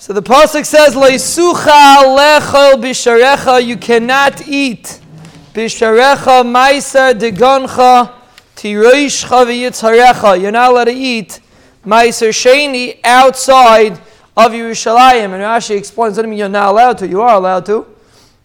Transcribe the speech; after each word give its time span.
So 0.00 0.12
the 0.12 0.22
pasuk 0.22 0.64
says, 0.64 0.94
"Leisucha 0.94 2.04
lechol 2.16 2.74
bisharecha." 2.80 3.64
You 3.66 3.76
cannot 3.76 4.46
eat 4.46 5.00
bisharecha 5.52 6.44
meiser 6.44 7.18
degoncha 7.18 8.12
tiroishcha 8.54 9.44
v'yitzharecha. 9.44 10.40
You're 10.40 10.52
not 10.52 10.70
allowed 10.70 10.84
to 10.84 10.92
eat 10.92 11.40
meiser 11.84 12.28
sheni 12.28 13.00
outside 13.02 13.94
of 14.36 14.52
Yerushalayim. 14.52 15.32
And 15.34 15.42
Rashi 15.42 15.76
explains, 15.76 16.16
"What 16.16 16.22
you 16.22 16.28
mean 16.28 16.38
you're 16.38 16.48
not 16.48 16.68
allowed 16.68 16.98
to? 16.98 17.08
You 17.08 17.20
are 17.20 17.34
allowed 17.34 17.66
to. 17.66 17.84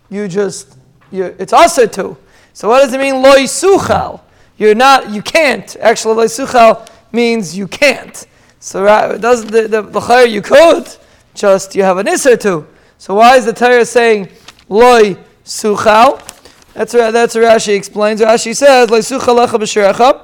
You 0.10 0.28
just, 0.28 0.76
you, 1.12 1.36
it's 1.38 1.54
also 1.54 1.86
to." 1.86 2.18
So 2.54 2.68
what 2.68 2.82
does 2.82 2.92
it 2.92 3.00
mean 3.00 3.24
loisuchal? 3.24 4.22
You're 4.58 4.74
not, 4.74 5.12
you 5.12 5.22
can't. 5.22 5.76
Actually, 5.80 6.26
loisuchal 6.26 6.90
means 7.12 7.56
you 7.56 7.68
can't. 7.68 8.26
So 8.60 8.88
it 9.12 9.22
doesn't 9.22 9.52
the 9.52 9.68
the, 9.68 9.82
the 9.84 10.28
you 10.28 10.42
could 10.42 10.98
just 11.34 11.76
you 11.76 11.84
have 11.84 11.98
an 11.98 12.08
isser 12.08 12.40
to. 12.42 12.68
So 12.98 13.16
why 13.16 13.38
is 13.38 13.46
the 13.46 13.54
Torah 13.54 13.86
saying 13.86 14.30
loy 14.70 15.18
suchal? 15.44 16.22
That's 16.74 16.92
that's 16.94 17.36
what 17.36 17.44
Rashi 17.44 17.76
explains. 17.76 18.22
Rashi 18.22 18.56
says 18.56 18.90
loy 18.90 19.00
suchal 19.00 19.46
lecha. 19.46 20.22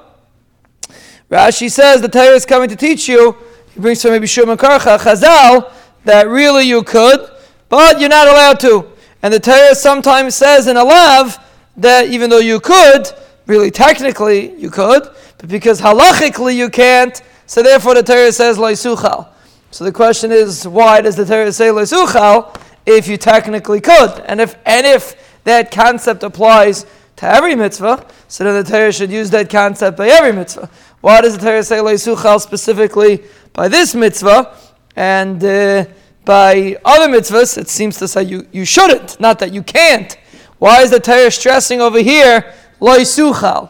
Rashi 1.30 1.70
says 1.70 2.02
the 2.02 2.08
Torah 2.08 2.36
is 2.36 2.46
coming 2.46 2.70
to 2.70 2.76
teach 2.76 3.08
you. 3.08 3.36
He 3.74 3.80
brings 3.80 4.02
from 4.02 4.12
maybe 4.12 4.26
Shuman 4.26 4.58
Karcha 4.58 4.98
Chazal 4.98 5.72
that 6.04 6.28
really 6.28 6.64
you 6.64 6.84
could, 6.84 7.30
but 7.70 8.00
you're 8.00 8.10
not 8.10 8.28
allowed 8.28 8.60
to. 8.62 8.88
And 9.22 9.34
the 9.34 9.40
Torah 9.40 9.76
sometimes 9.76 10.36
says 10.36 10.68
in 10.68 10.78
a 10.78 10.84
lav 10.84 11.38
that 11.78 12.08
even 12.08 12.30
though 12.30 12.40
you 12.40 12.60
could, 12.60 13.08
really 13.46 13.70
technically 13.70 14.56
you 14.56 14.72
could, 14.72 15.04
but 15.38 15.50
because 15.50 15.80
halachically 15.80 16.56
you 16.56 16.70
can't, 16.70 17.22
so 17.46 17.62
therefore 17.62 17.94
the 17.96 18.04
Torah 18.04 18.32
says 18.32 18.58
loisuchal. 18.58 19.28
So 19.72 19.84
the 19.84 19.92
question 19.92 20.32
is, 20.32 20.68
why 20.68 21.02
does 21.02 21.16
the 21.16 21.26
Torah 21.26 21.52
say 21.52 21.68
loisuchal 21.68 22.60
if 22.86 23.08
you 23.08 23.18
technically 23.18 23.82
could? 23.82 24.20
And 24.26 24.42
if 24.42 24.58
and 24.66 24.86
if 24.86 25.42
that 25.44 25.72
concept 25.72 26.24
applies 26.24 26.86
to 27.18 27.26
every 27.26 27.56
mitzvah, 27.56 28.08
so 28.28 28.44
then 28.44 28.64
the 28.64 28.70
Torah 28.70 28.92
should 28.92 29.12
use 29.12 29.30
that 29.30 29.50
concept 29.50 29.98
by 29.98 30.08
every 30.08 30.32
mitzvah. 30.32 30.70
Why 31.02 31.22
does 31.22 31.38
the 31.38 31.46
Torah 31.46 31.64
say 31.64 31.78
loisuchal 31.78 32.42
specifically 32.42 33.24
by 33.54 33.68
this 33.68 33.94
mitzvah 33.94 34.58
and 34.96 35.44
uh, 35.44 35.86
by 36.26 36.78
other 36.84 37.08
mitzvahs? 37.08 37.58
It 37.58 37.70
seems 37.70 37.98
to 38.00 38.08
say 38.08 38.24
you, 38.24 38.48
you 38.52 38.66
shouldn't, 38.66 39.20
not 39.20 39.38
that 39.40 39.54
you 39.54 39.62
can't. 39.62 40.18
Why 40.58 40.82
is 40.82 40.90
the 40.90 41.00
Torah 41.00 41.30
stressing 41.30 41.80
over 41.80 42.00
here 42.00 42.54
loisuchal? 42.80 43.70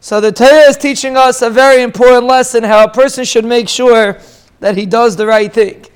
So 0.00 0.20
the 0.20 0.32
Torah 0.32 0.68
is 0.68 0.76
teaching 0.76 1.16
us 1.16 1.40
a 1.40 1.50
very 1.50 1.82
important 1.82 2.24
lesson 2.26 2.64
how 2.64 2.84
a 2.84 2.90
person 2.90 3.24
should 3.24 3.44
make 3.44 3.68
sure 3.68 4.20
that 4.66 4.76
he 4.76 4.84
does 4.84 5.14
the 5.14 5.24
right 5.24 5.52
thing. 5.52 5.86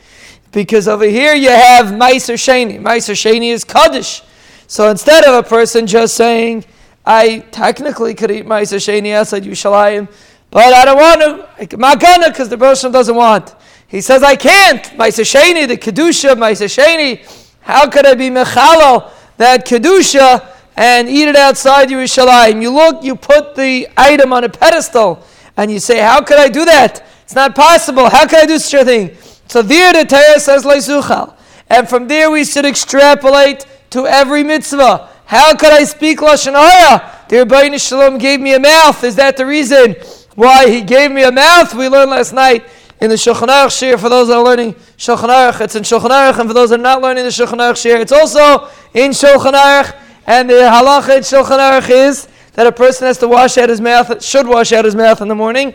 Because 0.52 0.86
over 0.86 1.04
here 1.04 1.34
you 1.34 1.50
have 1.50 1.86
Meiser 1.86 2.34
Sheni. 2.34 2.80
Meiser 2.80 3.14
Sheni 3.14 3.50
is 3.50 3.64
Kaddish. 3.64 4.22
So 4.68 4.88
instead 4.88 5.24
of 5.24 5.44
a 5.44 5.48
person 5.48 5.88
just 5.88 6.14
saying, 6.14 6.64
I 7.04 7.40
technically 7.50 8.14
could 8.14 8.30
eat 8.30 8.46
Meiser 8.46 8.78
Sheni 8.78 9.12
outside 9.12 9.42
Yerushalayim, 9.42 10.06
but 10.52 10.72
I 10.72 10.84
don't 10.84 10.96
want 10.96 11.20
to. 11.20 11.74
I'm 11.74 11.80
not 11.80 11.98
gonna 11.98 12.30
because 12.30 12.48
the 12.48 12.56
Rosham 12.56 12.92
doesn't 12.92 13.16
want. 13.16 13.56
He 13.88 14.00
says, 14.00 14.22
I 14.22 14.36
can't. 14.36 14.84
Meiser 14.96 15.24
Sheni, 15.24 15.66
the 15.66 15.76
Kedusha, 15.76 16.36
Meiser 16.36 16.70
Sheni. 16.70 17.26
How 17.62 17.90
could 17.90 18.06
I 18.06 18.14
be 18.14 18.30
Mechalo, 18.30 19.10
that 19.36 19.66
Kedusha, 19.66 20.48
and 20.76 21.08
eat 21.08 21.26
it 21.26 21.34
outside 21.34 21.88
Yerushalayim. 21.88 22.62
You 22.62 22.70
look, 22.70 23.02
you 23.02 23.16
put 23.16 23.56
the 23.56 23.88
item 23.96 24.32
on 24.32 24.44
a 24.44 24.48
pedestal, 24.48 25.24
and 25.56 25.72
you 25.72 25.80
say, 25.80 25.98
How 25.98 26.22
could 26.22 26.38
I 26.38 26.48
do 26.48 26.64
that? 26.66 27.04
It's 27.30 27.36
not 27.36 27.54
possible. 27.54 28.10
How 28.10 28.26
can 28.26 28.40
I 28.40 28.44
do 28.44 28.58
such 28.58 28.80
a 28.80 28.84
thing? 28.84 29.16
So 29.46 29.62
there 29.62 29.92
the 29.92 30.04
Torah 30.04 30.40
says 30.40 30.64
Leisuchal. 30.64 31.36
And 31.68 31.88
from 31.88 32.08
there 32.08 32.28
we 32.28 32.44
should 32.44 32.64
extrapolate 32.64 33.66
to 33.90 34.04
every 34.04 34.42
mitzvah. 34.42 35.08
How 35.26 35.54
could 35.54 35.72
I 35.72 35.84
speak 35.84 36.18
Lashon 36.18 36.54
Hara? 36.54 37.24
The 37.28 37.36
Rebbeinu 37.36 37.80
Shalom 37.80 38.18
gave 38.18 38.40
me 38.40 38.54
a 38.54 38.58
mouth. 38.58 39.04
Is 39.04 39.14
that 39.14 39.36
the 39.36 39.46
reason 39.46 39.94
why 40.34 40.68
he 40.68 40.80
gave 40.80 41.12
me 41.12 41.22
a 41.22 41.30
mouth? 41.30 41.72
We 41.72 41.88
learned 41.88 42.10
last 42.10 42.32
night 42.32 42.64
in 43.00 43.10
the 43.10 43.14
Shulchan 43.14 43.46
Aruch 43.46 43.78
Shiur, 43.78 44.00
for 44.00 44.08
those 44.08 44.26
that 44.26 44.36
are 44.36 44.44
learning 44.44 44.74
Shulchan 44.98 45.28
Aruch, 45.28 45.60
it's 45.60 45.76
in 45.76 45.84
Shulchan 45.84 46.10
Aruch, 46.10 46.36
and 46.40 46.48
for 46.48 46.54
those 46.54 46.70
that 46.70 46.80
are 46.80 46.82
not 46.82 47.00
learning 47.00 47.22
the 47.22 47.30
Shulchan 47.30 47.58
Aruch 47.58 47.78
Shiur, 47.78 48.00
it's 48.00 48.10
also 48.10 48.68
in 48.92 49.12
Shulchan 49.12 49.52
Aruch. 49.52 49.96
And 50.26 50.50
the 50.50 50.54
halacha 50.54 51.18
in 51.18 51.22
Shulchan 51.22 51.58
Aruch 51.58 51.90
is 51.90 52.26
that 52.54 52.66
a 52.66 52.72
person 52.72 53.06
has 53.06 53.18
to 53.18 53.28
wash 53.28 53.56
out 53.56 53.68
his 53.68 53.80
mouth, 53.80 54.20
should 54.20 54.48
wash 54.48 54.72
out 54.72 54.84
his 54.84 54.96
mouth 54.96 55.20
in 55.20 55.28
the 55.28 55.36
morning, 55.36 55.74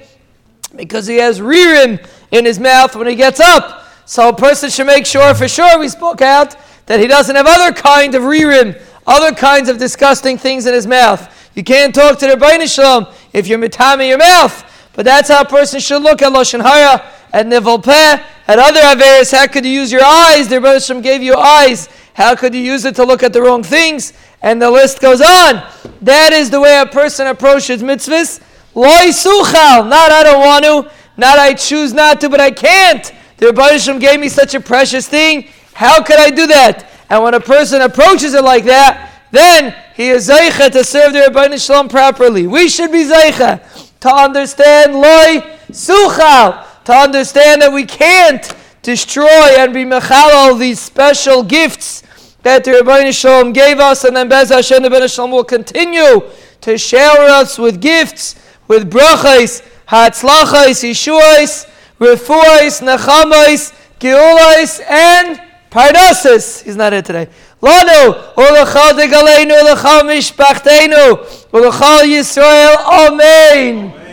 because 0.78 1.08
he 1.08 1.18
has 1.18 1.40
ririm 1.40 2.06
in 2.31 2.46
his 2.46 2.59
mouth 2.59 2.96
when 2.96 3.08
he 3.08 3.16
gets 3.16 3.40
up. 3.40 3.86
So 4.06 4.30
a 4.30 4.36
person 4.36 4.69
should 4.69 4.88
make 4.88 5.06
sure, 5.06 5.34
for 5.34 5.47
sure, 5.47 5.80
we 5.80 5.90
spoke 5.90 6.22
out, 6.22 6.56
that 6.86 7.00
he 7.00 7.08
doesn't 7.08 7.36
have 7.36 7.47
other 7.47 7.74
kind 7.74 8.13
of 8.13 8.24
ririm, 8.24 8.80
other 9.08 9.34
kinds 9.34 9.69
of 9.69 9.78
disgusting 9.78 10.38
things 10.38 10.66
in 10.66 10.74
his 10.74 10.86
mouth. 10.86 11.31
You 11.56 11.63
can't 11.63 11.96
talk 11.96 12.19
to 12.19 12.28
the 12.28 12.36
Rebbeinu 12.36 12.74
Shalom 12.74 13.08
if 13.34 13.47
you're 13.47 13.58
mitami 13.58 14.09
your 14.09 14.18
mouth. 14.18 14.63
But 14.94 15.06
that's 15.06 15.30
how 15.30 15.41
a 15.41 15.46
person 15.46 15.80
should 15.80 16.02
look 16.02 16.22
at 16.22 16.31
Lashon 16.31 16.62
Hara, 16.62 17.03
at 17.34 17.47
Nivel 17.47 17.80
Peh, 17.80 18.24
at 18.47 18.59
other 18.59 18.80
Averis. 18.80 19.36
How 19.36 19.47
could 19.47 19.66
you 19.66 19.72
use 19.72 19.92
your 19.92 20.03
eyes? 20.03 20.47
The 20.47 20.57
Rebbeinu 20.57 20.86
Shalom 20.86 21.02
gave 21.02 21.24
you 21.24 21.36
eyes. 21.36 21.90
How 22.13 22.36
could 22.36 22.53
you 22.53 22.62
use 22.62 22.86
it 22.86 22.96
to 22.96 23.03
look 23.03 23.24
at 23.24 23.34
the 23.34 23.42
wrong 23.42 23.63
things? 23.63 24.13
And 24.42 24.62
the 24.62 24.69
list 24.69 25.02
goes 25.02 25.22
on. 25.22 25.68
That 26.02 26.31
is 26.31 26.50
the 26.50 26.59
way 26.62 26.80
a 26.80 26.86
person 26.86 27.28
approaches 27.28 27.81
mitzvahs. 27.81 28.42
Loi 28.75 29.09
suchal. 29.09 29.90
Not 29.90 30.12
I 30.12 30.24
don't 30.24 30.40
want 30.40 30.66
to. 30.66 30.91
Not 31.18 31.40
I 31.40 31.53
choose 31.53 31.94
not 31.94 32.19
to, 32.22 32.30
but 32.30 32.41
I 32.41 32.52
can't. 32.52 33.12
The 33.38 33.47
Rebbeinu 33.47 34.00
gave 34.00 34.19
me 34.19 34.30
such 34.30 34.53
a 34.53 34.59
precious 34.59 35.08
thing. 35.08 35.47
How 35.74 36.03
could 36.03 36.19
I 36.19 36.30
do 36.30 36.47
that? 36.47 36.90
And 37.09 37.24
when 37.24 37.34
a 37.34 37.40
person 37.40 37.81
approaches 37.81 38.34
it 38.34 38.44
like 38.44 38.66
that, 38.66 39.12
then 39.31 39.75
he 39.96 40.09
is 40.09 40.30
zeicha 40.30 40.72
to 40.72 40.84
serve 40.84 41.13
the 41.13 41.19
Rebbeinu 41.19 41.63
Shalom 41.63 41.90
properly. 41.90 42.47
We 42.47 42.69
should 42.69 42.91
be 42.91 43.06
zeicha 43.06 43.62
to 44.02 44.13
understand 44.13 44.94
loi 44.94 45.42
suchal, 45.72 46.66
to 46.84 46.94
understand 46.94 47.62
that 47.62 47.72
we 47.72 47.86
can't 47.86 48.53
destroy 48.81 49.56
and 49.57 49.74
be 49.74 49.84
mechal 49.84 50.59
these 50.59 50.80
special 50.80 51.44
gifts 51.44 52.03
that 52.44 52.63
the 52.63 52.72
Rebbeinu 52.72 53.12
Shalom 53.12 53.53
gave 53.53 53.80
us, 53.80 54.03
and 54.03 54.16
then 54.16 54.30
Bez 54.30 54.50
Hashem, 54.50 54.84
the 54.84 54.90
Rebbeinu 54.90 55.13
Shalom 55.13 55.31
will 55.31 55.44
continue 55.44 56.22
to 56.62 56.78
shower 56.78 57.25
us 57.25 57.57
with 57.57 57.81
gifts, 57.81 58.36
with 58.67 58.89
brachas, 58.89 59.61
hatzlachas, 59.87 60.83
yeshuas, 60.83 61.67
refuas, 61.99 62.81
nechamais, 62.81 63.73
geulais, 63.99 64.81
and 64.89 65.41
parnasis. 65.69 66.63
He's 66.63 66.75
not 66.75 66.93
here 66.93 67.01
today. 67.01 67.27
Lanu, 67.61 68.33
ulachal 68.35 68.93
degalenu, 68.93 69.59
ulachal 69.61 70.03
mishpachtenu, 70.03 71.17
ulachal 71.51 72.03
Yisrael, 72.03 72.75
Amen. 73.09 74.04